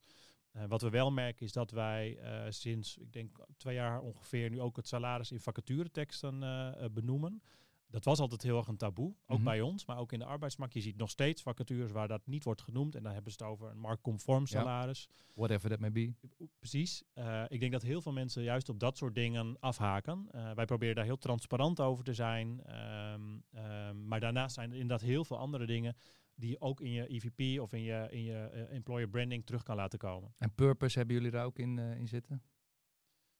[0.51, 4.49] Eh, wat we wel merken is dat wij eh, sinds, ik denk twee jaar ongeveer,
[4.49, 7.41] nu ook het salaris in vacatureteksten eh, benoemen.
[7.89, 9.43] Dat was altijd heel erg een taboe, ook Mhm.
[9.43, 10.73] bij ons, maar ook in de arbeidsmarkt.
[10.73, 12.95] Je ziet nog steeds vacatures waar dat niet wordt genoemd.
[12.95, 15.07] En dan hebben ze het over een marktconform salaris.
[15.33, 16.13] Whatever that may be.
[16.59, 17.03] Precies.
[17.47, 20.27] Ik denk dat heel veel mensen juist op dat soort dingen afhaken.
[20.55, 22.63] Wij proberen daar heel transparant over te zijn.
[22.65, 25.95] Ehm, ehm, maar daarnaast zijn er inderdaad heel veel andere dingen
[26.41, 29.63] die je ook in je EVP of in je, in je eh, employer branding terug
[29.63, 30.33] kan laten komen.
[30.37, 32.43] En purpose hebben jullie daar ook in, eh, in zitten?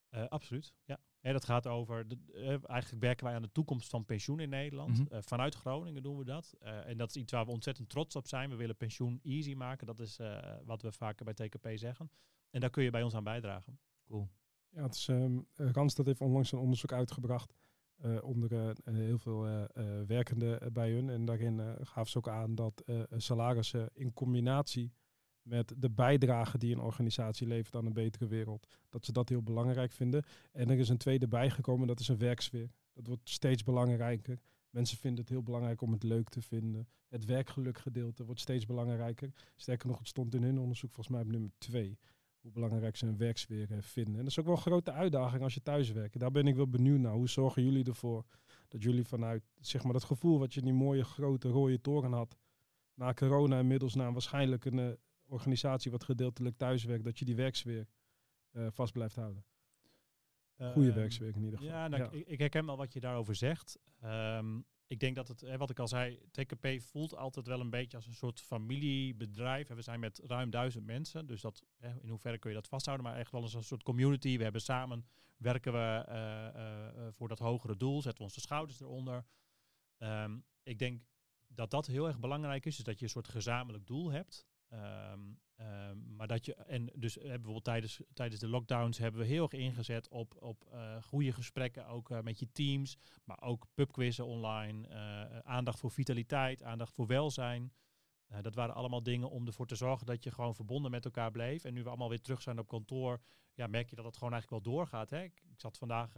[0.10, 1.00] Eh, absoluut, ja.
[1.22, 2.18] Ja, dat gaat over, de,
[2.64, 5.00] eigenlijk werken wij aan de toekomst van pensioen in Nederland.
[5.00, 5.14] Mhm.
[5.14, 6.54] Eh, vanuit Groningen doen we dat.
[6.60, 8.50] Eh, en dat is iets waar we ontzettend trots op zijn.
[8.50, 9.88] We willen pensioen easy maken.
[9.88, 12.12] Dat is eh, wat we vaker bij TKP zeggen.
[12.50, 13.80] En daar kun je bij ons aan bijdragen.
[14.06, 14.30] Cool.
[14.70, 17.54] Ja, het is, ehm, eh, Randstad heeft onlangs een onderzoek uitgebracht
[18.22, 21.10] onder eh, eh, heel veel eh, eh, werkenden eh, bij hun.
[21.10, 24.94] En daarin eh, gaven ze ook aan dat eh, salarissen in combinatie
[25.42, 29.44] met de bijdrage die een organisatie levert aan een betere wereld, dat ze dat heel
[29.44, 30.24] belangrijk vinden.
[30.52, 32.70] En er is een tweede bijgekomen, dat is een werksfeer.
[32.94, 34.40] Dat wordt steeds belangrijker.
[34.70, 36.88] Mensen vinden het heel belangrijk om het leuk te vinden.
[37.08, 39.32] Het werkgelukgedeelte wordt steeds belangrijker.
[39.56, 41.98] Sterker nog, het stond in hun onderzoek volgens mij op nummer twee
[42.42, 44.14] hoe belangrijk ze een werksfeer eh, vinden.
[44.14, 46.20] En dat is ook wel een grote uitdaging als je thuis werkt.
[46.20, 47.14] Daar ben ik wel benieuwd naar.
[47.14, 48.26] Hoe zorgen jullie ervoor
[48.68, 52.12] dat jullie vanuit zeg maar, dat gevoel wat je in die mooie grote rode toren
[52.12, 52.38] had,
[52.94, 54.92] na corona inmiddels naar waarschijnlijk een eh,
[55.26, 57.88] organisatie wat gedeeltelijk thuiswerkt, dat je die werksfeer
[58.52, 59.44] eh, vast blijft houden.
[60.58, 61.74] Goede Ehm, werksfeer in ieder geval.
[61.74, 63.80] Ja, nou, Ik, ik herken wel wat je daarover zegt.
[64.00, 64.60] Ehm,
[64.92, 67.98] ik denk dat het, hè, wat ik al zei, TKP voelt altijd wel een beetje
[67.98, 69.70] als een soort familiebedrijf.
[69.70, 72.68] En we zijn met ruim duizend mensen, dus dat, hè, in hoeverre kun je dat
[72.68, 74.38] vasthouden, maar echt wel als een soort community.
[74.38, 75.06] We hebben samen,
[75.38, 79.26] werken we eh, eh, eh, voor dat hogere doel, zetten we onze schouders eronder.
[79.98, 81.02] Ehm, ik denk
[81.48, 84.46] dat dat heel erg belangrijk is, dus dat je een soort gezamenlijk doel hebt.
[84.68, 85.20] Ehm,
[85.62, 89.44] ehm, maar dat je, en dus eh, bijvoorbeeld tijdens, tijdens de lockdowns hebben we heel
[89.44, 94.26] erg ingezet op, op eh, goede gesprekken, ook eh, met je teams, maar ook pubquizzen
[94.26, 94.90] online,
[95.44, 97.74] aandacht voor vitaliteit, aandacht voor welzijn.
[98.42, 101.64] Dat waren allemaal dingen om ervoor te zorgen dat je gewoon verbonden met elkaar bleef.
[101.64, 103.22] En nu we allemaal weer terug zijn op kantoor,
[103.54, 105.10] ja, merk je dat het gewoon eigenlijk wel doorgaat.
[105.10, 105.24] Hè?
[105.24, 106.14] Ik, zat vandaag,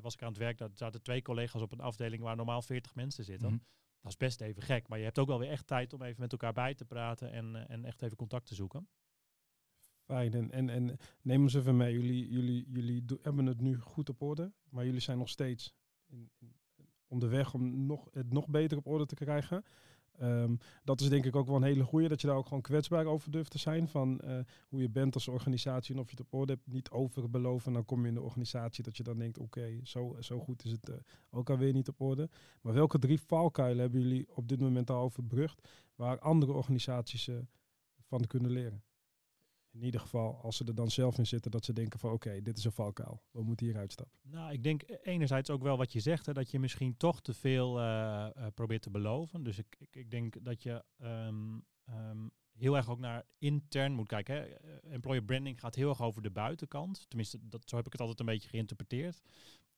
[0.00, 2.94] was ik aan het werk, daar zaten twee collega's op een afdeling waar normaal 40
[2.94, 3.48] mensen zitten.
[3.48, 3.58] Mhm.
[4.04, 6.20] Dat is best even gek, maar je hebt ook wel weer echt tijd om even
[6.20, 8.88] met elkaar bij te praten en, eh, en echt even contact te zoeken.
[10.04, 10.32] Fijn.
[10.32, 11.92] En, en, en neem eens even mee.
[11.92, 15.74] Jullie, jullie, jullie hebben het nu goed op orde, maar jullie zijn nog steeds
[16.06, 16.56] in, in,
[17.06, 19.64] onderweg om nog, het nog beter op orde te krijgen.
[20.18, 22.62] Ehm, dat is denk ik ook wel een hele goeie, dat je daar ook gewoon
[22.62, 23.88] kwetsbaar over durft te zijn.
[23.88, 26.66] Van eh, hoe je bent als organisatie en of je het op orde hebt.
[26.66, 27.66] Niet overbeloven.
[27.66, 30.64] En dan kom je in de organisatie dat je dan denkt, oké, zo, zo goed
[30.64, 30.96] is het eh,
[31.30, 32.28] ook alweer niet op orde.
[32.60, 37.36] Maar welke drie valkuilen hebben jullie op dit moment al overbrugd, waar andere organisaties eh,
[38.00, 38.82] van kunnen leren?
[39.74, 42.42] In ieder geval, als ze er dan zelf in zitten, dat ze denken van oké,
[42.42, 43.22] dit is een valkuil.
[43.30, 44.18] We moeten hier uitstappen.
[44.22, 47.22] Nou, ik denk e- enerzijds ook wel wat je zegt, hè, dat je misschien toch
[47.22, 49.42] te veel eh, eh, probeert te beloven.
[49.42, 54.08] Dus ik, ik, ik denk dat je ehm, ehm, heel erg ook naar intern moet
[54.08, 54.34] kijken.
[54.34, 54.40] Hè.
[54.40, 57.04] Eh, Employer branding gaat heel erg over de buitenkant.
[57.08, 59.22] Tenminste, dat, zo heb ik het altijd een beetje geïnterpreteerd.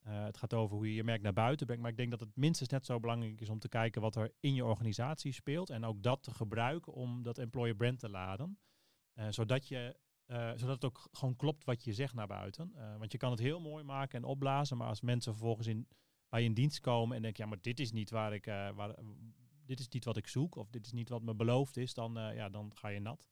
[0.06, 1.82] Het gaat over hoe je je merk naar buiten brengt.
[1.82, 4.32] Maar ik denk dat het minstens net zo belangrijk is om te kijken wat er
[4.40, 5.70] in je organisatie speelt.
[5.70, 8.59] En ook dat te gebruiken om dat employer brand te laden.
[9.16, 12.72] Eh, zodat, je, eh, zodat het ook gewoon klopt wat je zegt naar buiten.
[12.74, 14.76] Eh, want je kan het heel mooi maken en opblazen.
[14.76, 15.88] Maar als mensen vervolgens in,
[16.29, 18.94] bij je in dienst komen en denken, ja, maar dit is niet waar ik, waar,
[19.64, 20.57] dit is niet wat ik zoek.
[20.57, 23.29] Of dit is niet wat me beloofd is, dan, ja, dan ga je nat.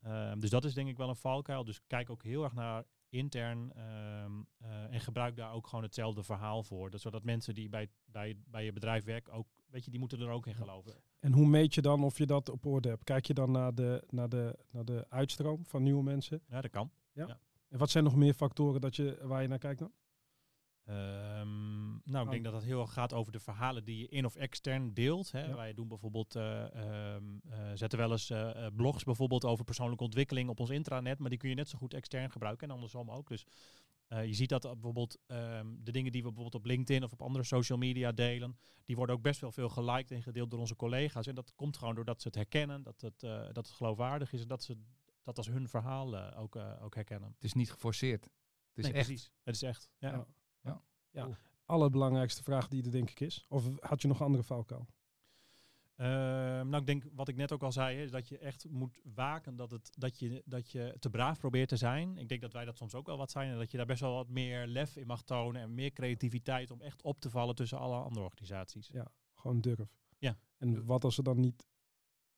[0.00, 1.64] Ehm, dus dat is denk ik wel een valkuil.
[1.64, 6.22] Dus kijk ook heel erg naar intern ehm, eh, en gebruik daar ook gewoon hetzelfde
[6.22, 6.90] verhaal voor.
[6.90, 10.20] Dat, zodat mensen die bij, bij, bij je bedrijf werken ook, weet je, die moeten
[10.20, 10.94] er ook in geloven.
[11.20, 13.04] En hoe meet je dan of je dat op orde hebt?
[13.04, 16.42] Kijk je dan naar de, naar de, naar de uitstroom van nieuwe mensen?
[16.48, 16.90] Ja, dat kan.
[17.14, 19.92] En En wat zijn nog meer factoren dat je, waar je naar kijkt dan?
[20.84, 21.83] Ehm,
[22.14, 22.42] nou, ik Oh.
[22.42, 25.30] denk dat het heel erg gaat over de verhalen die je in of extern deelt.
[25.32, 25.44] Hè.
[25.44, 25.54] Ja.
[25.54, 26.74] Wij doen bijvoorbeeld, eh,
[27.14, 31.30] ehm, eh, zetten wel eens eh, blogs bijvoorbeeld over persoonlijke ontwikkeling op ons intranet, maar
[31.30, 33.28] die kun je net zo goed extern gebruiken en andersom ook.
[33.28, 33.44] Dus
[34.08, 37.22] eh, je ziet dat bijvoorbeeld ehm, de dingen die we bijvoorbeeld op LinkedIn of op
[37.22, 40.76] andere social media delen, die worden ook best wel veel geliked en gedeeld door onze
[40.76, 41.26] collega's.
[41.26, 44.40] En dat komt gewoon doordat ze het herkennen, dat het, eh, dat het geloofwaardig is
[44.42, 44.76] en dat ze
[45.22, 47.30] dat als hun verhaal ook, eh, ook herkennen.
[47.34, 48.24] Het is niet geforceerd.
[48.24, 49.06] Het is Nee, echt.
[49.06, 49.32] precies.
[49.42, 49.90] Het is echt.
[49.98, 50.10] Ja.
[50.10, 50.26] Ja.
[50.62, 50.82] Ja.
[51.10, 51.28] ja.
[51.64, 53.46] Allerbelangrijkste vraag die er denk ik is.
[53.48, 54.86] Of had je nog een andere valkuil?
[55.96, 59.00] Ehm, nou, ik denk wat ik net ook al zei, is dat je echt moet
[59.14, 62.18] waken dat, het, dat, je, dat je te braaf probeert te zijn.
[62.18, 64.00] Ik denk dat wij dat soms ook wel wat zijn en dat je daar best
[64.00, 67.54] wel wat meer lef in mag tonen en meer creativiteit om echt op te vallen
[67.54, 68.88] tussen alle andere organisaties.
[68.92, 69.96] Ja, gewoon durf.
[70.18, 70.38] Ja.
[70.58, 71.68] En wat als er dan niet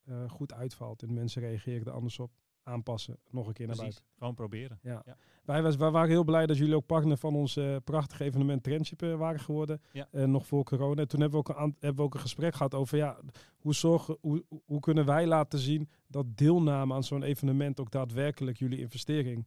[0.02, 2.32] eh, goed uitvalt en mensen reageren er anders op?
[2.66, 4.04] Aanpassen, nog een keer naar buiten.
[4.18, 4.78] Gewoon proberen.
[4.82, 5.02] Ja.
[5.06, 5.16] Ja.
[5.44, 8.62] Wij, was, wij waren heel blij dat jullie ook partner van ons eh, prachtige evenement
[8.62, 9.82] Trendship eh, waren geworden.
[9.92, 10.08] Ja.
[10.10, 11.06] Eh, nog voor corona.
[11.06, 13.18] Toen hebben we, ook een, hebben we ook een gesprek gehad over ja,
[13.56, 18.58] hoe, zorgen, hoe, hoe kunnen wij laten zien dat deelname aan zo'n evenement ook daadwerkelijk
[18.58, 19.46] jullie investering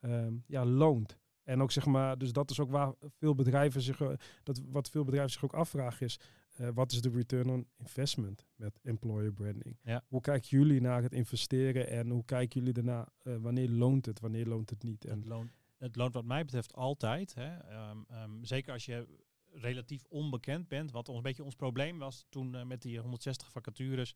[0.00, 1.18] ehm, ja, loont.
[1.42, 3.98] En ook zeg maar, dus dat is ook waar veel bedrijven zich,
[4.42, 6.20] dat, wat veel bedrijven zich ook afvragen is,
[6.58, 9.76] eh, wat is de return on investment met employer branding?
[9.82, 10.04] Ja.
[10.08, 14.20] Hoe kijken jullie naar het investeren en hoe kijken jullie daarna, eh, wanneer loont het,
[14.20, 15.04] wanneer loont het niet?
[15.04, 17.34] En Het loont, het loont wat mij betreft altijd.
[17.34, 17.56] Hè.
[17.56, 19.06] Ehm, ehm, zeker als je
[19.52, 20.90] relatief onbekend bent.
[20.90, 24.14] Wat ons een beetje ons probleem was toen eh, met die 160 vacatures.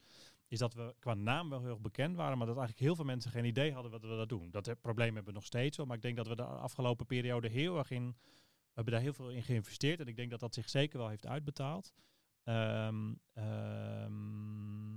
[0.48, 2.38] Is dat we qua naam wel heel erg bekend waren.
[2.38, 4.50] Maar dat eigenlijk heel veel mensen geen idee hadden wat we dat doen.
[4.50, 5.86] Dat probleem hebben we nog steeds wel.
[5.86, 8.16] Maar ik denk dat we de afgelopen periode heel erg in...
[8.62, 10.00] We hebben daar heel veel in geïnvesteerd.
[10.00, 11.92] En ik denk dat dat zich zeker wel heeft uitbetaald.
[12.42, 14.96] Ehm, ehm,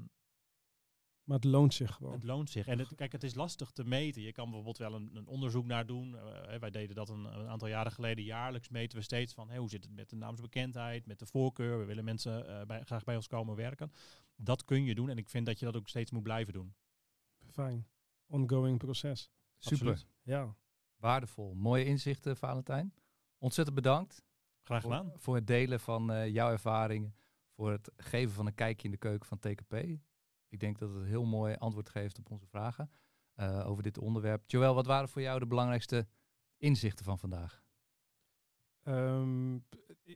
[1.23, 2.13] Maar het loont zich gewoon.
[2.13, 2.67] het loont zich.
[2.67, 4.21] En het, kijk, het is lastig te meten.
[4.21, 6.17] Je kan bijvoorbeeld wel een, een onderzoek naar doen.
[6.17, 8.23] Eh, wij deden dat een, een aantal jaren geleden.
[8.23, 11.79] Jaarlijks meten we steeds van hey, hoe zit het met de naamsbekendheid, met de voorkeur.
[11.79, 13.91] We willen mensen eh, bij, graag bij ons komen werken.
[14.35, 16.75] Dat kun je doen en ik vind dat je dat ook steeds moet blijven doen.
[17.51, 17.87] Fijn.
[18.27, 19.31] Ongoing proces.
[19.57, 19.87] Super.
[19.87, 20.07] Absoluut.
[20.23, 20.55] Ja.
[20.95, 21.53] Waardevol.
[21.53, 22.93] Mooie inzichten, Valentijn.
[23.37, 24.23] Ontzettend bedankt
[24.63, 25.11] Graag voor, gedaan.
[25.15, 27.15] voor het delen van eh, jouw ervaringen.
[27.55, 29.73] Voor het geven van een kijkje in de keuken van TKP.
[30.47, 32.91] Ik denk dat het een heel mooi antwoord geeft op onze vragen
[33.33, 34.43] eh, over dit onderwerp.
[34.47, 36.07] Joël, wat waren voor jou de belangrijkste
[36.57, 37.63] inzichten van vandaag?
[38.83, 39.59] Ehm,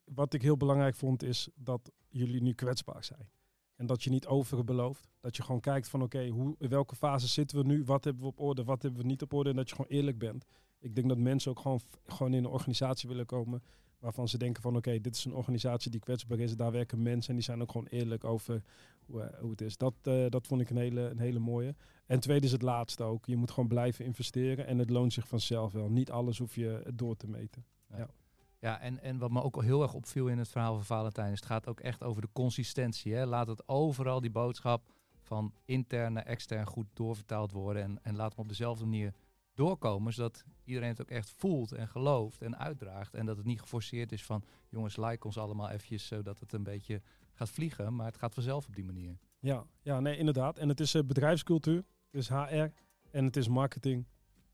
[0.05, 3.29] wat ik heel belangrijk vond is dat jullie nu kwetsbaar zijn.
[3.75, 5.07] En dat je niet overal belooft.
[5.19, 7.83] Dat je gewoon kijkt van oké, in welke fase zitten we nu?
[7.83, 8.63] Wat hebben we op orde?
[8.63, 9.49] Wat hebben we niet op orde?
[9.49, 10.45] En dat je gewoon eerlijk bent.
[10.79, 13.63] Ik denk dat mensen ook gewoon, gewoon in een organisatie willen komen
[13.99, 16.55] waarvan ze denken van oké, dit is een organisatie die kwetsbaar is.
[16.55, 18.63] Daar werken mensen en die zijn ook gewoon eerlijk over
[19.05, 19.77] hoe, eh, hoe het is.
[19.77, 21.75] Dat, eh, dat vond ik een hele, een hele mooie.
[22.05, 23.25] En tweede is het laatste ook.
[23.25, 25.89] Je moet gewoon blijven investeren en het loont zich vanzelf wel.
[25.89, 27.65] Niet alles hoef je door te meten.
[28.61, 31.31] Ja, en, en wat me ook al heel erg opviel in het verhaal van Valentijn,
[31.31, 33.13] is het gaat ook echt over de consistentie.
[33.13, 33.25] Hè?
[33.25, 34.81] Laat het overal die boodschap
[35.21, 37.83] van intern naar extern goed doorvertaald worden.
[37.83, 39.13] En, en laat hem op dezelfde manier
[39.59, 43.13] doorkomen, zodat iedereen het ook echt voelt en gelooft en uitdraagt.
[43.13, 46.63] En dat het niet geforceerd is van, jongens, like ons allemaal eventjes, zodat het een
[46.63, 47.01] beetje
[47.33, 47.95] gaat vliegen.
[47.95, 49.17] Maar het gaat vanzelf op die manier.
[49.39, 50.57] Ja, ja nee, inderdaad.
[50.57, 52.67] En het is eh, bedrijfscultuur, het is HR
[53.11, 54.05] en het is marketing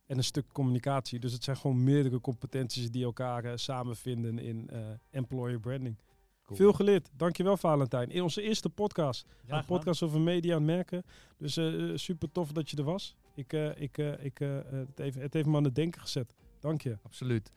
[0.05, 1.19] en een stuk communicatie.
[1.19, 5.97] Dus het zijn gewoon meerdere competenties die elkaar eh, samenvinden in eh, employer branding.
[6.43, 6.57] Cool.
[6.57, 7.09] Veel geleerd.
[7.13, 8.09] Dankjewel Valentijn.
[8.11, 9.25] In onze eerste podcast.
[9.45, 11.03] Graag een podcast over media en merken.
[11.37, 11.53] Dus
[12.03, 13.15] super tof dat je er was.
[13.35, 16.35] Ik, eh, ik, eh, ik, eh, het, heeft, het heeft me aan het denken gezet.
[16.59, 16.97] Dank je.
[17.01, 17.51] Absoluut.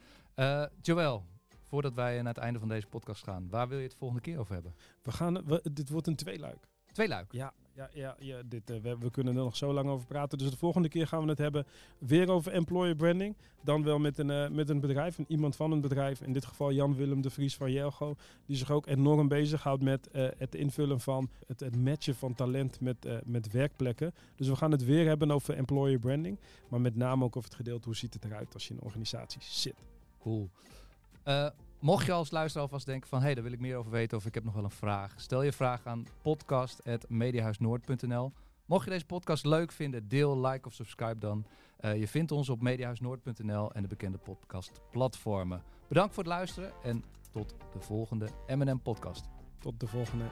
[0.82, 1.24] Joël,
[1.62, 4.38] voordat wij naar het einde van deze podcast gaan, waar wil je het volgende keer
[4.38, 4.74] over hebben?
[5.02, 6.68] We gaan, we, dit wordt een tweeluik.
[6.92, 7.32] Twee luik.
[7.32, 10.38] Ja, ja, ja, ja dit, eh, we, kunnen er nog zo lang over praten.
[10.38, 11.66] Dus de volgende keer gaan we het hebben
[11.98, 13.36] weer over employer branding.
[13.62, 16.20] Dan wel met een, eh, met een bedrijf, een, iemand van een bedrijf.
[16.20, 18.16] In dit geval Jan-Willem de Vries van Jelgo.
[18.46, 22.80] Die zich ook enorm bezighoudt met eh, het invullen van het, het matchen van talent
[22.80, 24.14] met, met werkplekken.
[24.36, 26.38] Dus we gaan het weer hebben over employer branding.
[26.68, 28.84] Maar met name ook over het gedeelte hoe ziet het eruit als je in een
[28.84, 29.84] organisatie zit.
[30.18, 30.48] Cool.
[31.80, 33.18] Mocht je als luisteraar alvast denken van...
[33.18, 35.14] hé, hey, daar wil ik meer over weten of ik heb nog wel een vraag...
[35.16, 38.32] stel je vraag aan podcast.mediahuisnoord.nl.
[38.64, 41.46] Mocht je deze podcast leuk vinden, deel, like of subscribe dan.
[41.76, 45.62] Eh, je vindt ons op mediahuisnoord.nl en de bekende podcastplatformen.
[45.88, 49.28] Bedankt voor het luisteren en tot de volgende M&M podcast.
[49.58, 50.24] Tot de volgende